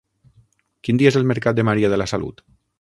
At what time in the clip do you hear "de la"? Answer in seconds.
1.95-2.09